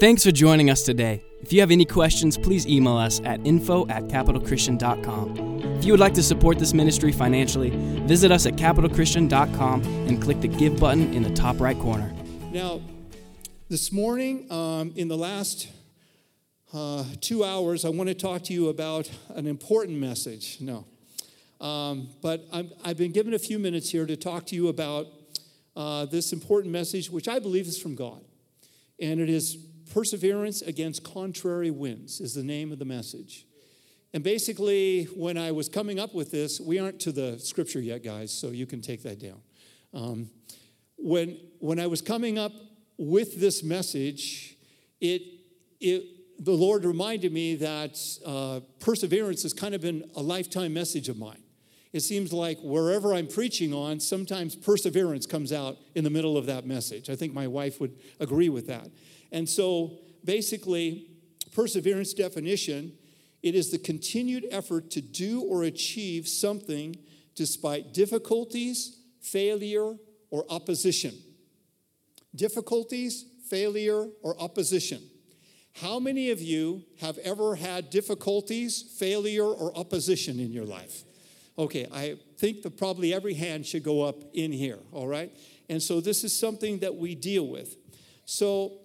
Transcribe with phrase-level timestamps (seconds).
[0.00, 1.22] Thanks for joining us today.
[1.40, 5.60] If you have any questions, please email us at info at capitalchristian.com.
[5.78, 7.70] If you would like to support this ministry financially,
[8.00, 12.12] visit us at capitalchristian.com and click the Give button in the top right corner.
[12.50, 12.80] Now,
[13.68, 15.68] this morning, um, in the last
[16.72, 20.60] uh, two hours, I want to talk to you about an important message.
[20.60, 20.86] No.
[21.60, 25.06] Um, but i have been given a few minutes here to talk to you about
[25.76, 28.24] uh, this important message, which I believe is from God.
[29.00, 29.56] And it is
[29.94, 33.46] Perseverance Against Contrary Winds, is the name of the message.
[34.12, 38.02] And basically, when I was coming up with this, we aren't to the scripture yet,
[38.02, 39.40] guys, so you can take that down.
[39.92, 40.30] Um,
[40.98, 42.50] when, when I was coming up
[42.98, 44.56] with this message,
[45.00, 45.22] it,
[45.80, 46.02] it,
[46.40, 51.18] the Lord reminded me that uh, perseverance has kind of been a lifetime message of
[51.18, 51.44] mine.
[51.92, 56.46] It seems like wherever I'm preaching on, sometimes perseverance comes out in the middle of
[56.46, 57.08] that message.
[57.08, 58.88] I think my wife would agree with that.
[59.34, 61.08] And so basically,
[61.52, 62.92] perseverance definition
[63.42, 66.96] it is the continued effort to do or achieve something
[67.34, 69.96] despite difficulties, failure,
[70.30, 71.12] or opposition.
[72.34, 75.02] Difficulties, failure, or opposition.
[75.74, 81.04] How many of you have ever had difficulties, failure, or opposition in your life?
[81.58, 85.30] Okay, I think that probably every hand should go up in here, all right?
[85.68, 87.76] And so this is something that we deal with.
[88.24, 88.78] So,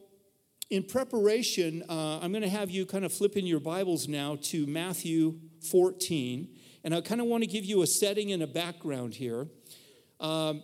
[0.70, 4.38] in preparation, uh, I'm going to have you kind of flip in your Bibles now
[4.44, 5.40] to Matthew
[5.72, 6.48] 14.
[6.84, 9.48] And I kind of want to give you a setting and a background here.
[10.20, 10.62] Um,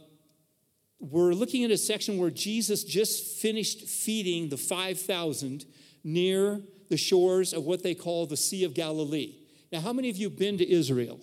[1.00, 5.66] we're looking at a section where Jesus just finished feeding the 5,000
[6.04, 9.36] near the shores of what they call the Sea of Galilee.
[9.72, 11.20] Now, how many of you have been to Israel?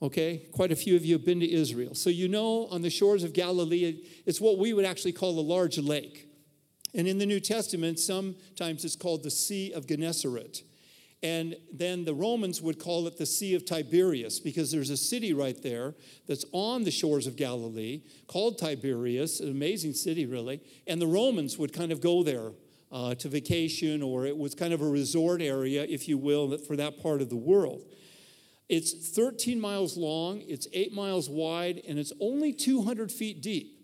[0.00, 1.94] Okay, quite a few of you have been to Israel.
[1.94, 5.40] So, you know, on the shores of Galilee, it's what we would actually call a
[5.40, 6.25] large lake.
[6.94, 10.62] And in the New Testament, sometimes it's called the Sea of Gennesaret.
[11.22, 15.32] And then the Romans would call it the Sea of Tiberias because there's a city
[15.32, 15.94] right there
[16.28, 20.60] that's on the shores of Galilee called Tiberias, an amazing city, really.
[20.86, 22.52] And the Romans would kind of go there
[22.92, 26.76] uh, to vacation, or it was kind of a resort area, if you will, for
[26.76, 27.82] that part of the world.
[28.68, 33.75] It's 13 miles long, it's eight miles wide, and it's only 200 feet deep.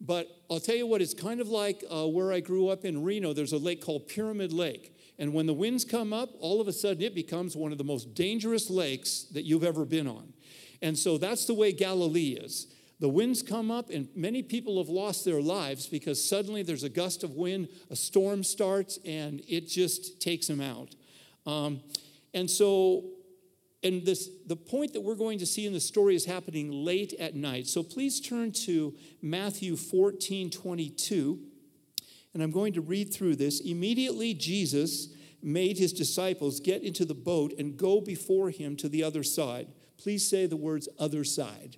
[0.00, 3.02] But I'll tell you what, it's kind of like uh, where I grew up in
[3.02, 3.32] Reno.
[3.32, 4.94] There's a lake called Pyramid Lake.
[5.18, 7.84] And when the winds come up, all of a sudden it becomes one of the
[7.84, 10.32] most dangerous lakes that you've ever been on.
[10.80, 12.68] And so that's the way Galilee is.
[13.00, 16.88] The winds come up, and many people have lost their lives because suddenly there's a
[16.88, 20.94] gust of wind, a storm starts, and it just takes them out.
[21.46, 21.80] Um,
[22.34, 23.04] and so,
[23.82, 27.14] and this, the point that we're going to see in the story is happening late
[27.20, 27.66] at night.
[27.68, 31.38] So please turn to Matthew 14 22.
[32.34, 33.60] And I'm going to read through this.
[33.60, 39.02] Immediately, Jesus made his disciples get into the boat and go before him to the
[39.02, 39.68] other side.
[39.96, 41.76] Please say the words other side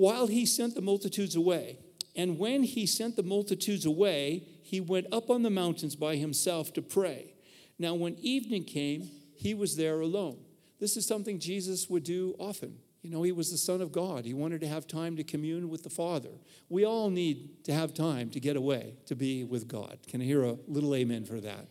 [0.00, 1.76] while he sent the multitudes away.
[2.16, 6.72] And when he sent the multitudes away, he went up on the mountains by himself
[6.72, 7.34] to pray.
[7.78, 10.38] Now, when evening came, he was there alone.
[10.80, 12.78] This is something Jesus would do often.
[13.02, 14.24] You know, he was the Son of God.
[14.24, 16.30] He wanted to have time to commune with the Father.
[16.68, 19.98] We all need to have time to get away, to be with God.
[20.08, 21.68] Can I hear a little amen for that?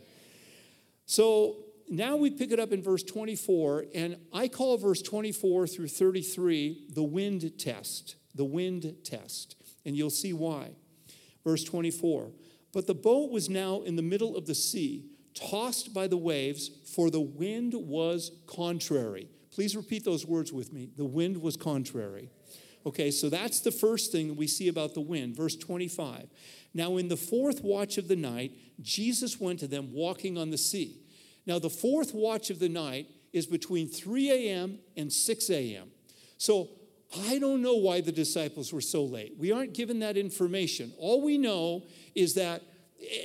[1.05, 1.57] So
[1.89, 6.85] now we pick it up in verse 24, and I call verse 24 through 33
[6.93, 9.55] the wind test the wind test,
[9.85, 10.71] and you'll see why.
[11.43, 12.31] Verse 24
[12.73, 15.05] But the boat was now in the middle of the sea,
[15.39, 19.27] tossed by the waves, for the wind was contrary.
[19.51, 20.89] Please repeat those words with me.
[20.95, 22.29] The wind was contrary.
[22.85, 25.35] Okay, so that's the first thing we see about the wind.
[25.35, 26.29] Verse 25.
[26.73, 30.57] Now, in the fourth watch of the night, Jesus went to them walking on the
[30.57, 31.01] sea.
[31.45, 34.79] Now, the fourth watch of the night is between 3 a.m.
[34.95, 35.89] and 6 a.m.
[36.37, 36.69] So,
[37.27, 39.33] I don't know why the disciples were so late.
[39.37, 40.93] We aren't given that information.
[40.99, 42.61] All we know is that,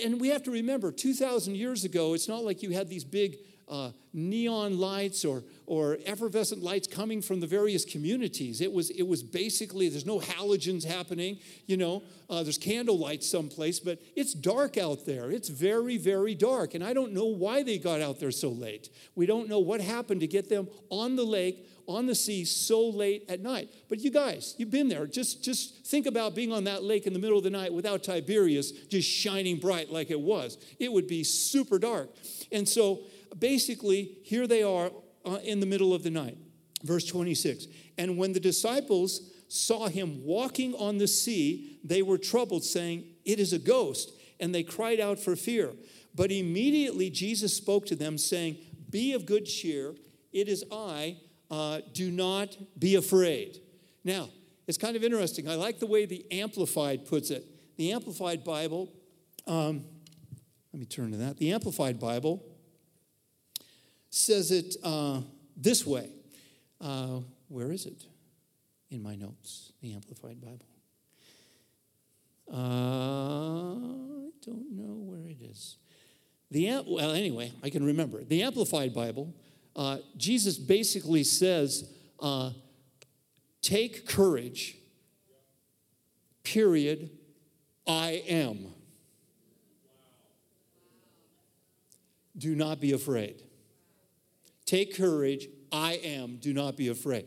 [0.03, 3.39] and we have to remember, 2,000 years ago, it's not like you had these big
[3.69, 8.61] uh, neon lights or, or effervescent lights coming from the various communities.
[8.61, 13.29] It was, it was basically, there's no halogens happening, you know, uh, there's candle lights
[13.29, 15.31] someplace, but it's dark out there.
[15.31, 16.75] It's very, very dark.
[16.75, 18.91] And I don't know why they got out there so late.
[19.15, 22.89] We don't know what happened to get them on the lake on the sea so
[22.89, 23.71] late at night.
[23.89, 25.07] But you guys, you've been there.
[25.07, 28.03] Just, just think about being on that lake in the middle of the night without
[28.03, 30.59] Tiberias just shining bright like it was.
[30.79, 32.11] It would be super dark.
[32.51, 33.03] And so
[33.39, 34.91] basically, here they are
[35.25, 36.39] uh, in the middle of the night.
[36.83, 37.67] Verse 26
[37.99, 43.39] And when the disciples saw him walking on the sea, they were troubled, saying, It
[43.39, 44.13] is a ghost.
[44.41, 45.73] and they cried out for fear.
[46.15, 48.59] But immediately Jesus spoke to them, saying,
[48.91, 49.95] Be of good cheer,
[50.33, 51.19] it is I,
[51.55, 53.61] uh, do not be afraid.
[54.03, 54.29] Now,
[54.67, 55.49] it's kind of interesting.
[55.49, 57.45] I like the way the Amplified puts it.
[57.77, 58.93] The Amplified Bible,
[59.47, 59.85] um,
[60.73, 61.37] let me turn to that.
[61.37, 62.45] The Amplified Bible
[64.11, 65.21] says it uh,
[65.57, 66.11] this way.
[66.81, 68.03] Uh, where is it?
[68.91, 70.67] In my notes, the Amplified Bible.
[72.53, 73.77] Uh,
[74.27, 75.77] I don't know where it is.
[76.51, 79.35] The well, anyway, I can remember the Amplified Bible.
[79.77, 82.51] Uh, Jesus basically says, uh,
[83.63, 84.77] "Take courage."
[86.45, 87.11] Period.
[87.87, 88.75] I am.
[92.37, 93.43] Do not be afraid.
[94.67, 95.49] Take courage.
[95.73, 96.37] I am.
[96.37, 97.27] Do not be afraid.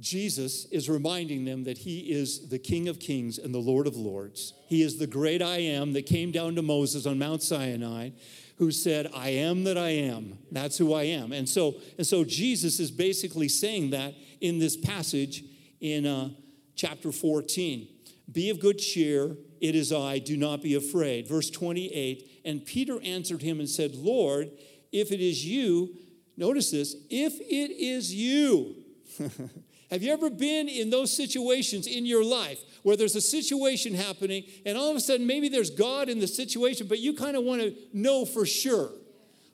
[0.00, 3.96] Jesus is reminding them that he is the King of Kings and the Lord of
[3.96, 4.54] Lords.
[4.66, 8.10] He is the great I am that came down to Moses on Mount Sinai,
[8.56, 10.38] who said, I am that I am.
[10.50, 11.32] That's who I am.
[11.32, 15.44] And so, and so Jesus is basically saying that in this passage
[15.80, 16.30] in uh,
[16.74, 17.88] chapter 14.
[18.32, 21.28] Be of good cheer, it is I, do not be afraid.
[21.28, 24.50] Verse 28 And Peter answered him and said, Lord,
[24.92, 25.94] if it is you,
[26.36, 28.76] notice this, if it is you,
[29.90, 34.44] Have you ever been in those situations in your life where there's a situation happening
[34.64, 37.42] and all of a sudden maybe there's God in the situation, but you kind of
[37.42, 38.90] want to know for sure?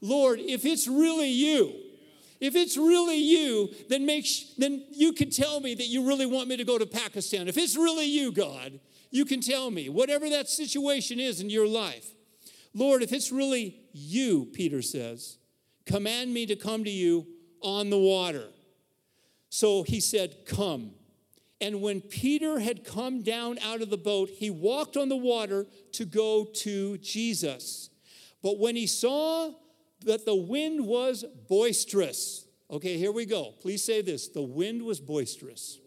[0.03, 1.73] Lord, if it's really you,
[2.39, 6.27] if it's really you, then make sh- then you can tell me that you really
[6.27, 7.49] want me to go to Pakistan.
[7.49, 8.79] If it's really you, God,
[9.11, 12.11] you can tell me whatever that situation is in your life.
[12.75, 15.39] Lord, if it's really you, Peter says,
[15.87, 17.27] command me to come to you
[17.63, 18.49] on the water.
[19.57, 20.91] So he said, Come.
[21.63, 25.67] And when Peter had come down out of the boat, he walked on the water
[25.93, 27.89] to go to Jesus.
[28.43, 29.53] But when he saw
[30.05, 33.55] that the wind was boisterous, okay, here we go.
[33.63, 35.79] Please say this the wind was boisterous.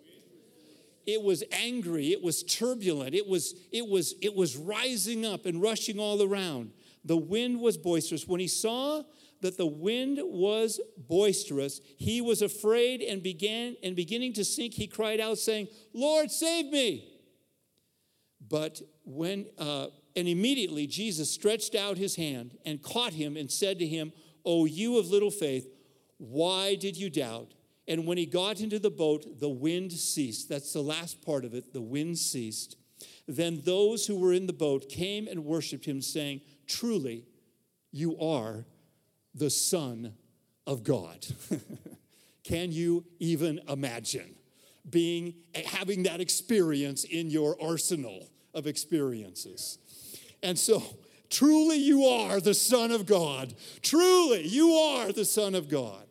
[1.05, 5.61] It was angry, it was turbulent, it was, it was, it was rising up and
[5.61, 6.71] rushing all around.
[7.05, 8.27] The wind was boisterous.
[8.27, 9.03] When he saw
[9.41, 14.87] that the wind was boisterous, he was afraid and began and beginning to sink, he
[14.87, 17.19] cried out, saying, Lord, save me.
[18.47, 23.79] But when uh, and immediately Jesus stretched out his hand and caught him and said
[23.79, 24.11] to him,
[24.45, 25.67] O you of little faith,
[26.17, 27.53] why did you doubt?
[27.87, 30.49] And when he got into the boat, the wind ceased.
[30.49, 31.73] That's the last part of it.
[31.73, 32.75] The wind ceased.
[33.27, 37.25] Then those who were in the boat came and worshiped him, saying, Truly,
[37.91, 38.65] you are
[39.33, 40.13] the Son
[40.65, 41.25] of God.
[42.43, 44.35] Can you even imagine
[44.89, 45.35] being
[45.65, 49.77] having that experience in your arsenal of experiences?
[50.41, 50.81] And so,
[51.29, 53.53] truly, you are the Son of God.
[53.81, 56.05] Truly, you are the Son of God.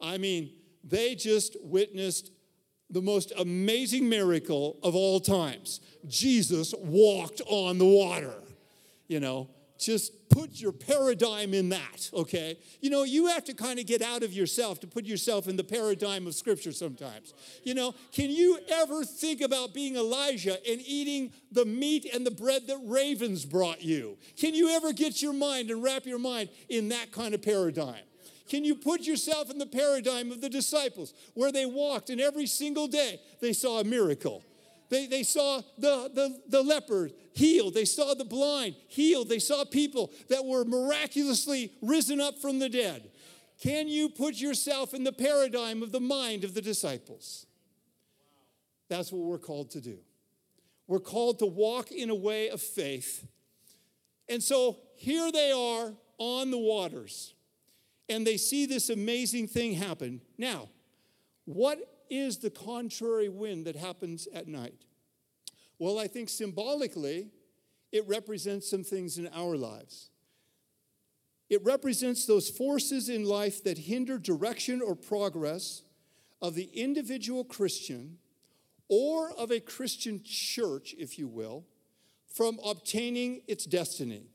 [0.00, 0.50] I mean,
[0.82, 2.30] they just witnessed
[2.90, 5.80] the most amazing miracle of all times.
[6.06, 8.34] Jesus walked on the water.
[9.08, 12.56] You know, just put your paradigm in that, okay?
[12.80, 15.56] You know, you have to kind of get out of yourself to put yourself in
[15.56, 17.34] the paradigm of Scripture sometimes.
[17.62, 22.30] You know, can you ever think about being Elijah and eating the meat and the
[22.30, 24.16] bread that ravens brought you?
[24.36, 28.02] Can you ever get your mind and wrap your mind in that kind of paradigm?
[28.48, 32.46] Can you put yourself in the paradigm of the disciples where they walked and every
[32.46, 34.42] single day they saw a miracle?
[34.94, 37.74] They, they saw the, the, the leper healed.
[37.74, 39.28] They saw the blind healed.
[39.28, 43.10] They saw people that were miraculously risen up from the dead.
[43.60, 47.44] Can you put yourself in the paradigm of the mind of the disciples?
[48.88, 49.98] That's what we're called to do.
[50.86, 53.26] We're called to walk in a way of faith.
[54.28, 57.34] And so here they are on the waters,
[58.08, 60.20] and they see this amazing thing happen.
[60.38, 60.68] Now,
[61.46, 61.78] what
[62.18, 64.84] is the contrary wind that happens at night?
[65.78, 67.28] Well, I think symbolically,
[67.92, 70.10] it represents some things in our lives.
[71.50, 75.82] It represents those forces in life that hinder direction or progress
[76.40, 78.18] of the individual Christian
[78.88, 81.64] or of a Christian church, if you will,
[82.28, 84.30] from obtaining its destiny.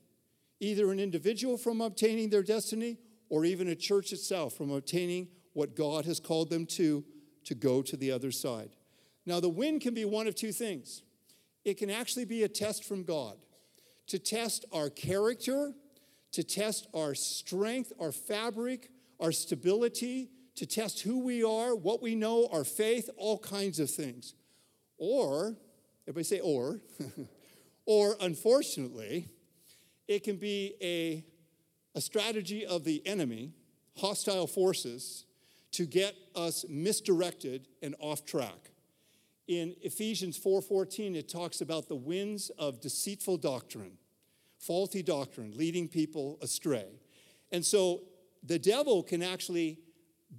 [0.60, 5.76] Either an individual from obtaining their destiny or even a church itself from obtaining what
[5.76, 7.04] God has called them to
[7.50, 8.70] to go to the other side.
[9.26, 11.02] Now, the wind can be one of two things
[11.64, 13.36] it can actually be a test from God
[14.06, 15.72] to test our character,
[16.32, 18.88] to test our strength, our fabric,
[19.18, 23.90] our stability, to test who we are, what we know, our faith, all kinds of
[23.90, 24.34] things.
[24.96, 25.56] Or,
[26.04, 26.80] everybody say or,
[27.84, 29.28] or unfortunately,
[30.08, 31.24] it can be a,
[31.96, 33.52] a strategy of the enemy,
[33.96, 35.24] hostile forces,
[35.72, 38.70] to get us misdirected and off track.
[39.46, 43.98] In Ephesians 4:14 it talks about the winds of deceitful doctrine,
[44.58, 47.00] faulty doctrine leading people astray.
[47.50, 48.02] And so
[48.42, 49.78] the devil can actually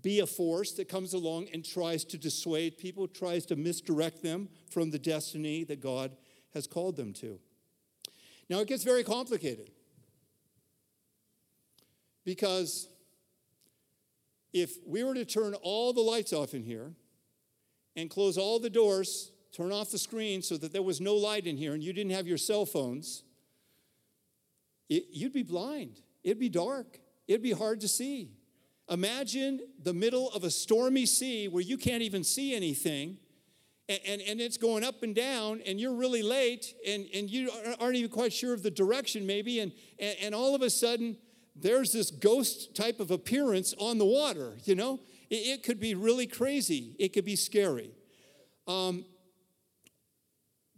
[0.01, 4.47] be a force that comes along and tries to dissuade people, tries to misdirect them
[4.69, 6.15] from the destiny that God
[6.53, 7.39] has called them to.
[8.49, 9.71] Now it gets very complicated
[12.23, 12.87] because
[14.53, 16.91] if we were to turn all the lights off in here
[17.95, 21.45] and close all the doors, turn off the screen so that there was no light
[21.45, 23.23] in here and you didn't have your cell phones,
[24.89, 26.01] it, you'd be blind.
[26.23, 26.99] It'd be dark.
[27.27, 28.31] It'd be hard to see.
[28.89, 33.17] Imagine the middle of a stormy sea where you can't even see anything.
[33.87, 37.49] And, and, and, it's going up and down, and you're really late, and, and you
[37.79, 39.59] aren't even quite sure of the direction, maybe.
[39.59, 41.17] And, and, and all of a sudden,
[41.55, 44.99] there's this ghost type of appearance on the water, you know?
[45.29, 47.91] It, it could be really crazy, it could be scary.
[48.67, 49.05] Um,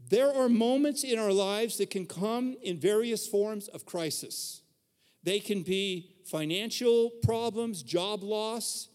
[0.10, 4.62] there are moments in our lives that can come in various forms of crisis.
[5.24, 8.90] They can be financial problems, job loss,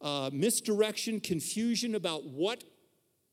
[0.00, 2.64] uh, misdirection, confusion about what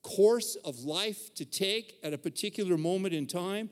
[0.01, 3.69] course of life to take at a particular moment in time,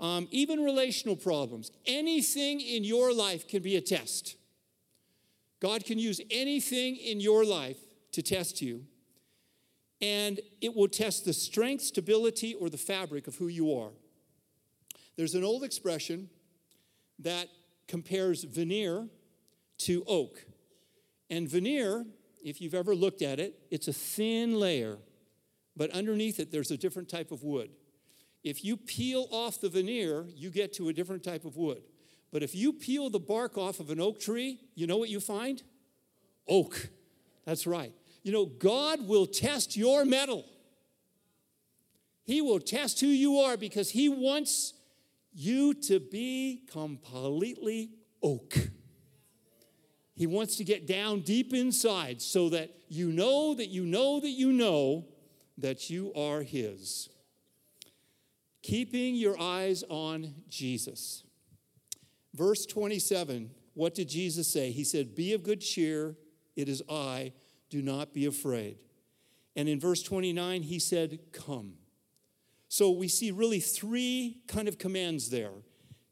[0.00, 1.70] um, even relational problems.
[1.86, 4.36] Anything in your life can be a test.
[5.60, 7.76] God can use anything in your life
[8.12, 8.86] to test you,
[10.00, 13.90] and it will test the strength, stability, or the fabric of who you are.
[15.16, 16.30] There's an old expression
[17.18, 17.48] that
[17.86, 19.06] compares veneer
[19.78, 20.46] to oak.
[21.28, 22.06] And veneer,
[22.42, 24.96] if you've ever looked at it, it's a thin layer,
[25.76, 27.70] but underneath it, there's a different type of wood.
[28.42, 31.82] If you peel off the veneer, you get to a different type of wood.
[32.32, 35.20] But if you peel the bark off of an oak tree, you know what you
[35.20, 35.62] find?
[36.48, 36.88] Oak.
[37.44, 37.92] That's right.
[38.22, 40.44] You know, God will test your mettle.
[42.24, 44.74] He will test who you are because He wants
[45.32, 47.90] you to be completely
[48.22, 48.56] oak.
[50.14, 54.30] He wants to get down deep inside so that you know that you know that
[54.30, 55.06] you know
[55.58, 57.08] that you are His.
[58.70, 61.24] Keeping your eyes on Jesus.
[62.34, 64.70] Verse 27, what did Jesus say?
[64.70, 66.14] He said, Be of good cheer,
[66.54, 67.32] it is I,
[67.68, 68.78] do not be afraid.
[69.56, 71.78] And in verse 29, he said, Come.
[72.68, 75.64] So we see really three kind of commands there.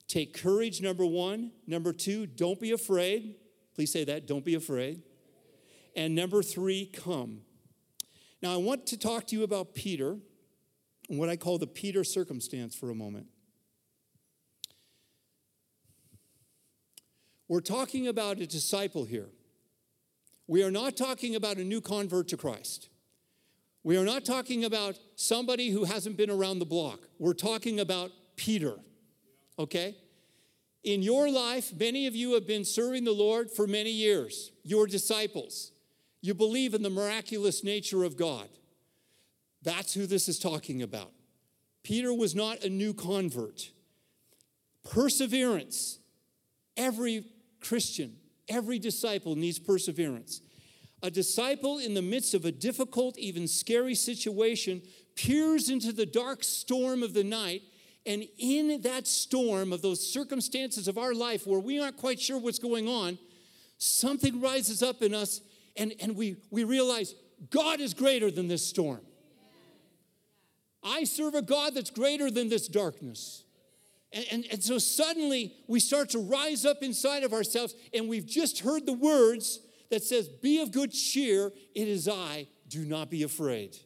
[0.09, 1.53] Take courage, number one.
[1.69, 3.37] Number two, don't be afraid.
[3.77, 5.03] Please say that, don't be afraid.
[5.95, 7.43] And number three, come.
[8.43, 10.17] Now, I want to talk to you about Peter
[11.17, 13.27] what I call the Peter circumstance for a moment.
[17.49, 19.31] We're talking about a disciple here.
[20.47, 22.91] We are not talking about a new convert to Christ.
[23.83, 27.01] We are not talking about somebody who hasn't been around the block.
[27.19, 28.75] We're talking about Peter,
[29.59, 29.97] okay?
[30.85, 34.53] In your life, many of you have been serving the Lord for many years.
[34.63, 35.73] You're disciples.
[36.21, 38.49] You believe in the miraculous nature of God.
[39.63, 41.13] That's who this is talking about.
[41.83, 43.71] Peter was not a new convert.
[44.85, 45.99] Perseverance.
[46.77, 47.25] Every
[47.61, 48.17] Christian,
[48.49, 50.43] every disciple needs perseverance.
[51.03, 54.83] A disciple in the midst of a difficult, even scary situation,
[55.15, 57.63] peers into the dark storm of the night.
[58.07, 62.39] And in that storm of those circumstances of our life where we aren't quite sure
[62.39, 63.19] what's going on,
[63.77, 65.41] something rises up in us
[65.77, 67.15] and, and we, we realize
[67.51, 69.01] God is greater than this storm.
[70.83, 73.45] I serve a God that's greater than this darkness.
[74.13, 78.27] And, and, and, so suddenly we start to rise up inside of ourselves, and we've
[78.27, 83.11] just heard the words that says, Be of good cheer, it is I, do not
[83.11, 83.77] be afraid.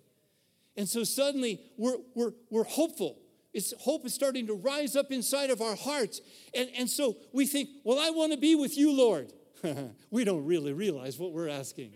[0.77, 3.19] And so suddenly we're, we're, we're hopeful.
[3.53, 6.21] It's, hope is starting to rise up inside of our hearts.
[6.55, 9.33] And, and so we think, Well, I want to be with you, Lord.
[10.11, 11.93] we don't really realize what we're asking.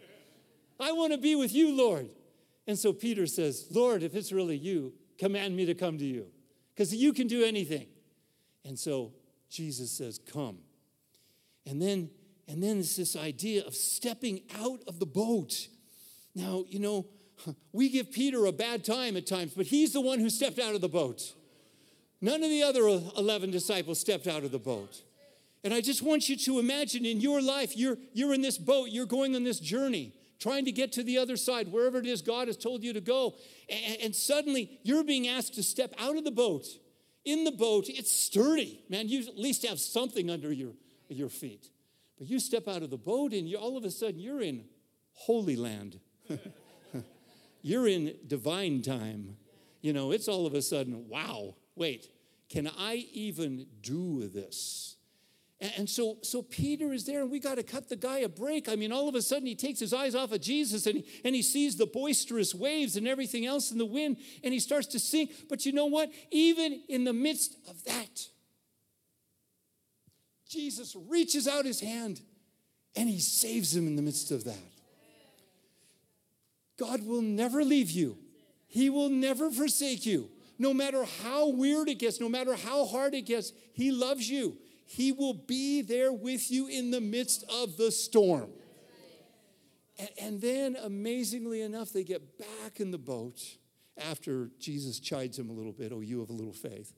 [0.79, 2.09] I want to be with you, Lord.
[2.66, 6.26] And so Peter says, Lord, if it's really you, command me to come to you,
[6.75, 7.87] because you can do anything.
[8.64, 9.12] And so
[9.49, 10.58] Jesus says, Come.
[11.64, 12.11] And then
[12.49, 15.68] and then it's this idea of stepping out of the boat.
[16.35, 17.06] Now, you know,
[17.73, 20.75] we give Peter a bad time at times, but he's the one who stepped out
[20.75, 21.35] of the boat.
[22.20, 25.02] None of the other 11 disciples stepped out of the boat.
[25.64, 28.88] And I just want you to imagine in your life, you're, you're in this boat,
[28.90, 32.23] you're going on this journey, trying to get to the other side, wherever it is
[32.23, 33.35] God has told you to go.
[33.69, 36.66] And, and suddenly you're being asked to step out of the boat
[37.26, 38.85] in the boat, it's sturdy.
[38.88, 40.71] Man, you at least have something under your,
[41.09, 41.69] your feet.
[42.16, 44.64] But you step out of the boat and you, all of a sudden you're in
[45.12, 45.99] holy land.
[47.62, 49.37] you're in divine time.
[49.83, 52.09] You know, it's all of a sudden, wow, wait,
[52.49, 54.96] can I even do this?
[55.58, 58.68] And so, so Peter is there, and we got to cut the guy a break.
[58.68, 61.34] I mean, all of a sudden, he takes his eyes off of Jesus and and
[61.34, 64.98] he sees the boisterous waves and everything else in the wind, and he starts to
[64.98, 65.30] sink.
[65.48, 66.10] But you know what?
[66.30, 68.28] Even in the midst of that,
[70.48, 72.20] Jesus reaches out his hand
[72.94, 74.56] and he saves him in the midst of that.
[76.78, 78.18] God will never leave you,
[78.66, 80.30] He will never forsake you.
[80.58, 84.56] No matter how weird it gets, no matter how hard it gets, He loves you.
[84.87, 88.50] He will be there with you in the midst of the storm.
[89.99, 93.43] And, and then, amazingly enough, they get back in the boat
[93.99, 95.93] after Jesus chides him a little bit.
[95.93, 96.95] Oh, you have a little faith.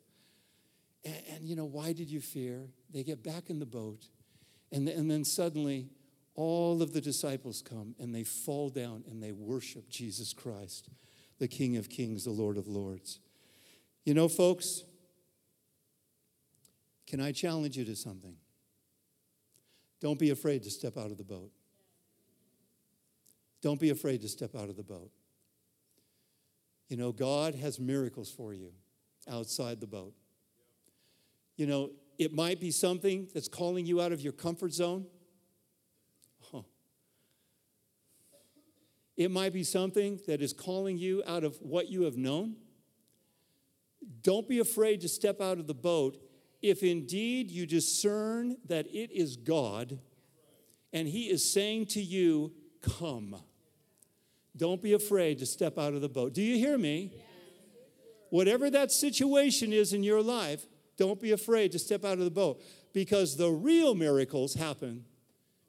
[1.05, 2.69] And, and you know, why did you fear?
[2.93, 4.09] They get back in the boat.
[4.71, 5.89] And, and then suddenly,
[6.35, 10.91] all of the disciples come and they fall down and they worship Jesus Christ,
[11.39, 13.19] the King of Kings, the Lord of Lords.
[14.05, 14.85] You know, folks,
[17.09, 18.37] can I challenge you to something?
[20.01, 21.51] Don't be afraid to step out of the boat.
[23.63, 25.11] Don't be afraid to step out of the boat.
[26.89, 28.73] You know, God has miracles for you
[29.29, 30.15] outside the boat.
[31.57, 35.07] You know, it might be something that's calling you out of your comfort zone.
[36.53, 36.67] Oh.
[39.17, 42.57] It might be something that is calling you out of what you have known.
[44.23, 46.19] Don't be afraid to step out of the boat
[46.63, 49.99] if indeed you discern that it is God
[50.93, 53.37] and He is saying to you, Come.
[54.57, 56.35] Don't be afraid to step out of the boat.
[56.35, 57.13] Do you hear me?
[58.31, 62.31] Whatever that situation is in your life, don't be afraid to step out of the
[62.31, 62.61] boat
[62.93, 65.05] because the real miracles happen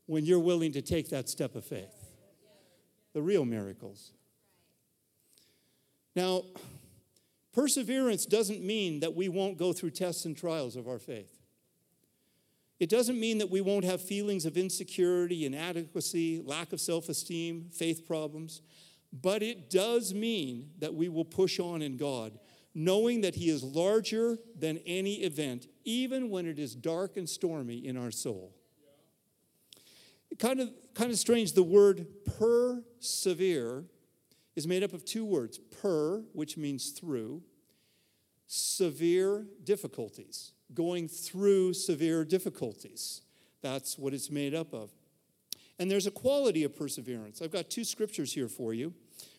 [0.08, 1.94] when you're willing to take that step of faith.
[3.14, 4.12] The real miracles.
[6.16, 6.44] Now,
[7.60, 11.42] Perseverance doesn't mean that we won't go through tests and trials of our faith.
[12.80, 17.68] It doesn't mean that we won't have feelings of insecurity, inadequacy, lack of self esteem,
[17.70, 18.62] faith problems,
[19.12, 22.40] but it does mean that we will push on in God,
[22.74, 27.86] knowing that He is larger than any event, even when it is dark and stormy
[27.86, 28.56] in our soul.
[30.38, 33.84] Kind of, kind of strange, the word persevere
[34.56, 37.42] is made up of two words per, which means through,
[38.52, 43.22] severe difficulties, going through severe difficulties.
[43.62, 44.90] That's what it's made up of.
[45.78, 47.44] And there's a quality of perseverance.
[47.44, 48.94] I've got two scriptures here for you.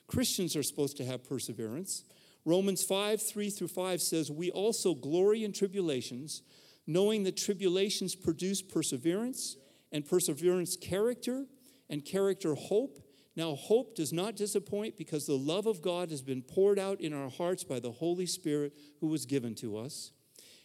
[0.06, 2.04] Christians are supposed to have perseverance.
[2.44, 6.42] Romans 5 3 through 5 says, We also glory in tribulations,
[6.86, 9.56] knowing that tribulations produce perseverance,
[9.90, 11.46] and perseverance, character,
[11.88, 13.00] and character, hope
[13.40, 17.14] now, hope does not disappoint because the love of God has been poured out in
[17.14, 20.12] our hearts by the Holy Spirit who was given to us.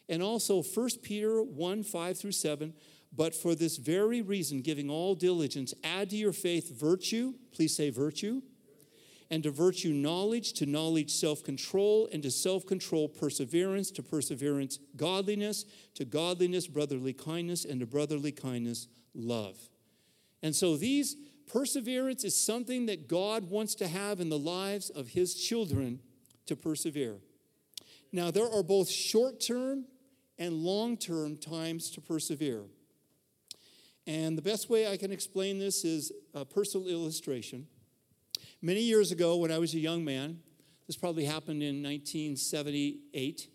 [0.09, 2.73] And also 1 Peter 1 5 through 7.
[3.15, 7.35] But for this very reason, giving all diligence, add to your faith virtue.
[7.53, 8.41] Please say virtue.
[9.31, 14.79] And to virtue, knowledge, to knowledge, self control, and to self control, perseverance, to perseverance,
[14.97, 19.57] godliness, to godliness, brotherly kindness, and to brotherly kindness, love.
[20.43, 21.15] And so these
[21.51, 25.99] Perseverance is something that God wants to have in the lives of His children
[26.47, 27.17] to persevere.
[28.11, 29.85] Now, there are both short term
[30.37, 32.63] and long term times to persevere.
[34.07, 37.67] And the best way I can explain this is a personal illustration.
[38.61, 40.39] Many years ago, when I was a young man,
[40.87, 43.47] this probably happened in 1978,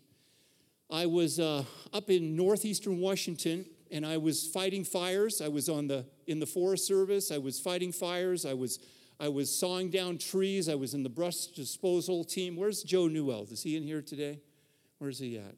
[0.89, 5.41] I was uh, up in northeastern Washington and I was fighting fires.
[5.41, 7.31] I was on the in the Forest Service.
[7.31, 8.45] I was fighting fires.
[8.45, 8.79] I was
[9.19, 10.67] I was sawing down trees.
[10.69, 12.55] I was in the brush disposal team.
[12.55, 13.47] Where's Joe Newell?
[13.51, 14.39] Is he in here today?
[14.97, 15.55] Where's he at?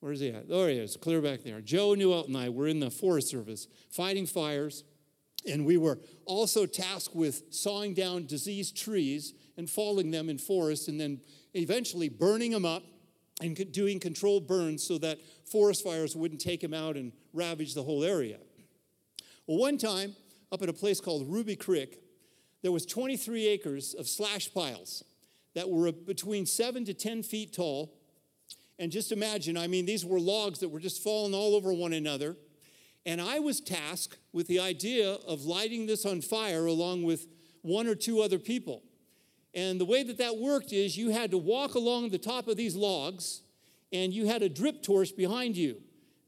[0.00, 0.44] Where's he at?
[0.50, 1.60] Oh, he is, clear back there.
[1.60, 4.84] Joe Newell and I were in the Forest Service fighting fires,
[5.46, 10.88] and we were also tasked with sawing down diseased trees and falling them in forests,
[10.88, 11.20] and then
[11.54, 12.82] eventually burning them up
[13.40, 15.18] and doing controlled burns so that
[15.50, 18.38] forest fires wouldn't take him out and ravage the whole area.
[19.46, 20.14] Well, one time,
[20.52, 22.00] up at a place called Ruby Creek,
[22.62, 25.04] there was 23 acres of slash piles
[25.54, 27.94] that were between seven to 10 feet tall.
[28.78, 31.92] And just imagine, I mean, these were logs that were just falling all over one
[31.92, 32.36] another.
[33.06, 37.26] And I was tasked with the idea of lighting this on fire along with
[37.62, 38.82] one or two other people.
[39.54, 42.56] And the way that that worked is you had to walk along the top of
[42.56, 43.42] these logs,
[43.92, 45.76] and you had a drip torch behind you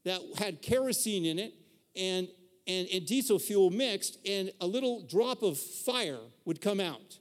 [0.03, 1.53] that had kerosene in it
[1.95, 2.27] and,
[2.67, 7.19] and, and diesel fuel mixed, and a little drop of fire would come out,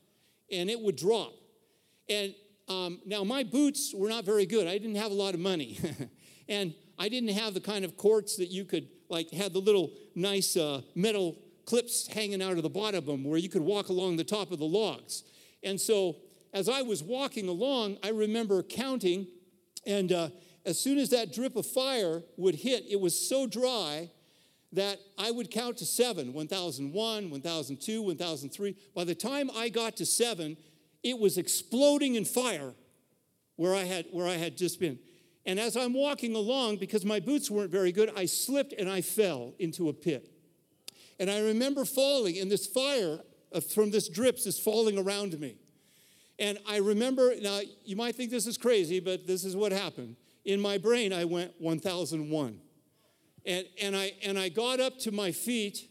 [0.51, 1.33] and it would drop.
[2.09, 2.35] And
[2.69, 4.67] um, now my boots were not very good.
[4.67, 5.79] I didn't have a lot of money,
[6.49, 9.93] and I didn't have the kind of corks that you could like had the little
[10.15, 13.89] nice uh, metal clips hanging out of the bottom of them where you could walk
[13.89, 15.23] along the top of the logs.
[15.63, 16.17] And so
[16.53, 19.27] as I was walking along, I remember counting,
[19.87, 20.29] and uh,
[20.67, 24.11] as soon as that drip of fire would hit, it was so dry
[24.73, 28.77] that I would count to seven 1001, 1002, 1003.
[28.95, 30.57] By the time I got to seven,
[31.03, 32.75] it was exploding in fire
[33.57, 34.99] where I had, where I had just been.
[35.45, 39.01] And as I'm walking along, because my boots weren't very good, I slipped and I
[39.01, 40.31] fell into a pit.
[41.19, 43.21] And I remember falling, and this fire
[43.55, 45.57] Uh, from this drips is falling around me.
[46.39, 50.17] And I remember, now you might think this is crazy, but this is what happened.
[50.45, 52.59] In my brain, I went 1001.
[53.45, 55.89] And, and, I, and I got up to my feet,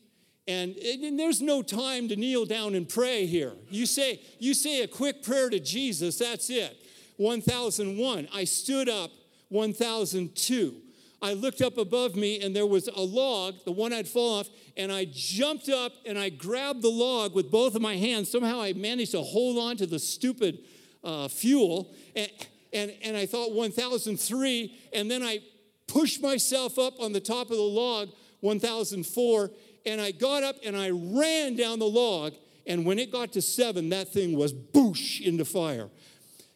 [0.48, 3.54] and, and there's no time to kneel down and pray here.
[3.70, 6.86] You say, you say a quick prayer to Jesus, that's it.
[7.18, 8.28] 1001.
[8.34, 9.12] I stood up
[9.50, 10.76] 1002.
[11.22, 14.50] I looked up above me and there was a log, the one I'd fall off,
[14.76, 18.32] and I jumped up and I grabbed the log with both of my hands.
[18.32, 20.60] Somehow I managed to hold on to the stupid
[21.04, 22.30] uh, fuel, and,
[22.74, 25.40] and, and I thought 1003, and then I
[25.88, 29.52] pushed myself up on the top of the log, 1004,
[29.86, 32.34] and I got up and I ran down the log,
[32.66, 35.90] and when it got to seven, that thing was boosh into fire.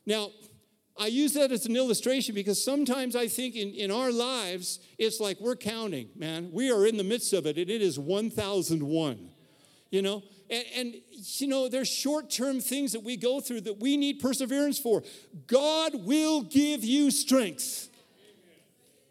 [0.06, 0.30] Now,
[0.98, 5.20] I use that as an illustration because sometimes I think in, in our lives, it's
[5.20, 6.50] like we're counting, man.
[6.54, 9.30] We are in the midst of it, and it is 1001.
[9.92, 10.24] You know?
[10.50, 14.20] And, and you know, there's short term things that we go through that we need
[14.20, 15.04] perseverance for.
[15.48, 17.90] God will give you strength.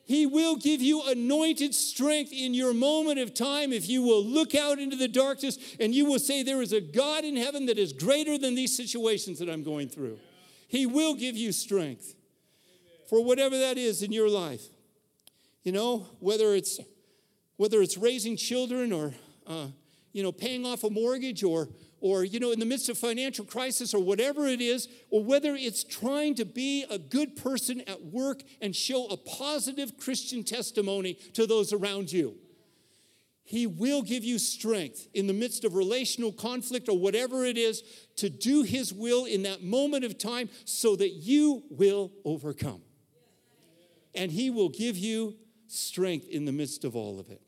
[0.06, 4.54] He will give you anointed strength in your moment of time if you will look
[4.54, 7.78] out into the darkness and you will say, There is a God in heaven that
[7.78, 10.18] is greater than these situations that I'm going through.
[10.68, 12.14] He will give you strength
[13.08, 14.62] for whatever that is in your life.
[15.62, 16.80] You know, whether it's
[17.56, 19.14] whether it's raising children or
[19.46, 19.68] uh,
[20.12, 21.68] you know paying off a mortgage or
[22.00, 25.54] or you know in the midst of financial crisis or whatever it is or whether
[25.54, 31.14] it's trying to be a good person at work and show a positive christian testimony
[31.32, 32.36] to those around you
[33.46, 37.82] he will give you strength in the midst of relational conflict or whatever it is
[38.16, 42.80] to do His will in that moment of time so that you will overcome.
[44.14, 47.42] And He will give you strength in the midst of all of it.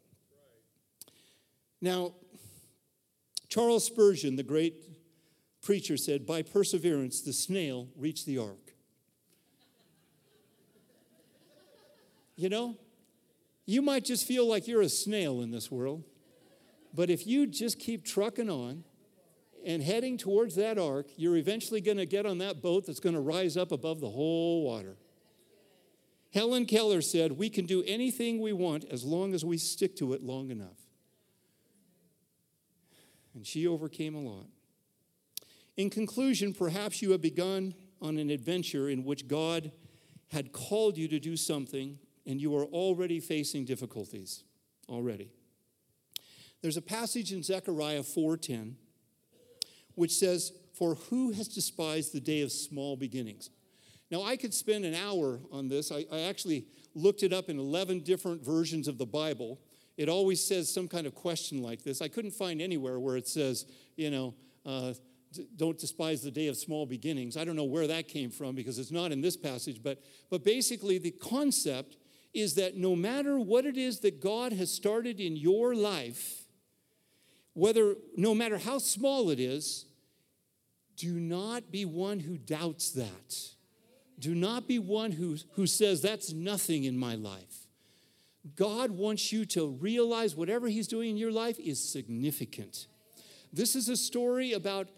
[1.80, 2.12] Now,
[3.48, 4.74] Charles Spurgeon, the great
[5.62, 8.74] preacher, said, By perseverance, the snail reached the ark.
[12.37, 12.76] You know,
[13.66, 16.05] you might just feel like you're a snail in this world.
[16.94, 18.85] But if you just keep trucking on
[19.66, 23.16] and heading towards that ark, you're eventually going to get on that boat that's going
[23.16, 24.96] to rise up above the whole water.
[26.33, 30.12] Helen Keller said, We can do anything we want as long as we stick to
[30.12, 30.79] it long enough.
[33.35, 34.46] And she overcame a lot.
[35.76, 39.72] In conclusion, perhaps you have begun on an adventure in which God
[40.29, 44.44] had called you to do something and you are already facing difficulties
[44.88, 45.30] already.
[46.62, 48.76] There's a passage in Zechariah 4:10
[49.94, 53.50] which says, "For who has despised the day of small beginnings?"
[54.10, 55.90] Now, I could spend an hour on this.
[55.90, 59.60] I, I actually looked it up in 11 different versions of the Bible.
[59.96, 62.00] It always says some kind of question like this.
[62.00, 64.34] I couldn't find anywhere where it says, you know,
[64.64, 64.94] uh,
[65.56, 67.36] don't despise the day of small beginnings.
[67.36, 70.44] I don't know where that came from because it's not in this passage, but, but
[70.44, 71.96] basically the concept
[72.37, 76.44] is that no matter what it is that God has started in your life,
[77.55, 79.87] whether no matter how small it is,
[80.96, 83.49] do not be one who doubts that.
[84.18, 87.66] Do not be one who, who says, That's nothing in my life.
[88.55, 92.87] God wants you to realize whatever He's doing in your life is significant.
[93.53, 94.88] This is a story about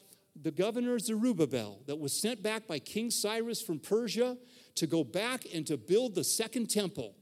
[0.40, 4.36] the governor Zerubbabel that was sent back by King Cyrus from Persia
[4.76, 7.14] to go back and to build the second temple.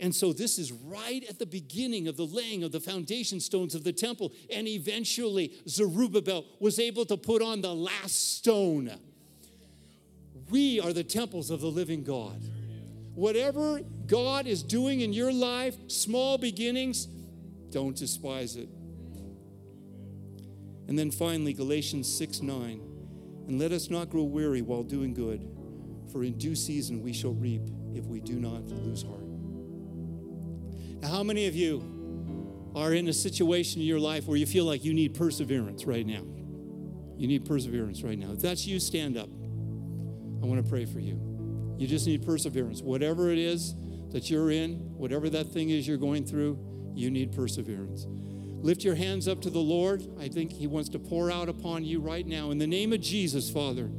[0.00, 3.74] And so this is right at the beginning of the laying of the foundation stones
[3.74, 4.32] of the temple.
[4.50, 8.90] And eventually, Zerubbabel was able to put on the last stone.
[10.48, 12.40] We are the temples of the living God.
[13.14, 17.06] Whatever God is doing in your life, small beginnings,
[17.70, 18.70] don't despise it.
[20.88, 22.80] And then finally, Galatians 6 9.
[23.48, 25.46] And let us not grow weary while doing good,
[26.10, 27.62] for in due season we shall reap
[27.94, 29.29] if we do not lose heart.
[31.00, 34.64] Now, how many of you are in a situation in your life where you feel
[34.64, 36.22] like you need perseverance right now?
[37.16, 38.32] You need perseverance right now.
[38.32, 39.28] If that's you, stand up.
[40.42, 41.20] I want to pray for you.
[41.78, 42.82] You just need perseverance.
[42.82, 43.74] Whatever it is
[44.10, 46.58] that you're in, whatever that thing is you're going through,
[46.94, 48.06] you need perseverance.
[48.62, 50.02] Lift your hands up to the Lord.
[50.18, 52.50] I think He wants to pour out upon you right now.
[52.50, 53.90] In the name of Jesus, Father.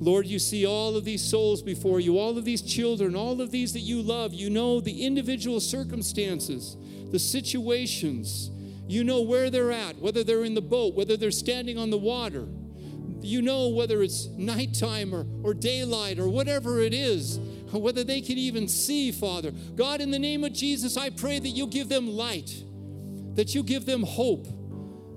[0.00, 3.50] Lord, you see all of these souls before you, all of these children, all of
[3.50, 4.34] these that you love.
[4.34, 6.76] You know the individual circumstances,
[7.10, 8.50] the situations.
[8.86, 11.98] You know where they're at, whether they're in the boat, whether they're standing on the
[11.98, 12.46] water.
[13.22, 17.38] You know whether it's nighttime or, or daylight or whatever it is,
[17.72, 19.52] whether they can even see, Father.
[19.74, 22.62] God, in the name of Jesus, I pray that you give them light,
[23.34, 24.46] that you give them hope,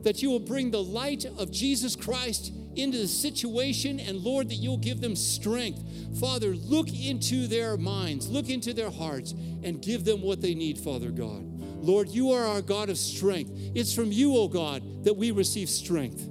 [0.04, 4.56] that you will bring the light of Jesus Christ into the situation, and Lord, that
[4.56, 5.84] you'll give them strength.
[6.20, 10.78] Father, look into their minds, look into their hearts, and give them what they need,
[10.78, 11.44] Father God.
[11.84, 13.52] Lord, you are our God of strength.
[13.76, 16.28] It's from you, O oh God, that we receive strength.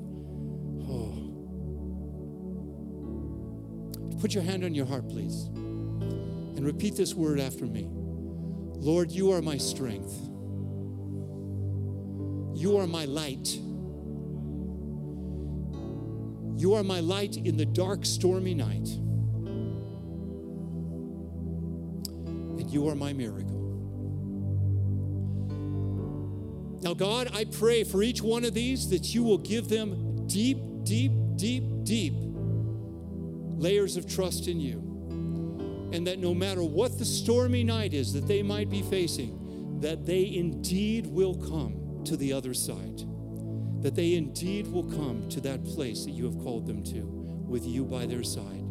[0.88, 1.12] Oh.
[4.20, 7.88] Put your hand on your heart, please, and repeat this word after me
[8.78, 10.12] Lord, you are my strength.
[12.54, 13.58] You are my light.
[16.56, 18.88] You are my light in the dark, stormy night.
[22.58, 23.44] And you are my miracle.
[26.80, 30.58] Now, God, I pray for each one of these that you will give them deep,
[30.84, 32.14] deep, deep, deep
[33.58, 34.78] layers of trust in you.
[35.92, 40.06] And that no matter what the stormy night is that they might be facing, that
[40.06, 43.02] they indeed will come to the other side
[43.86, 47.02] that they indeed will come to that place that you have called them to
[47.46, 48.64] with you by their side.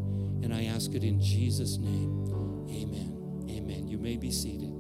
[0.44, 2.68] And I ask it in Jesus' name.
[2.70, 3.48] Amen.
[3.50, 3.88] Amen.
[3.88, 4.74] You may be seated.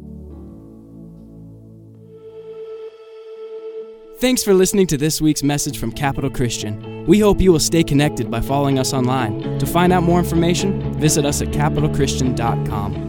[4.20, 7.06] Thanks for listening to this week's message from Capital Christian.
[7.06, 9.58] We hope you will stay connected by following us online.
[9.60, 13.05] To find out more information, visit us at capitalchristian.com.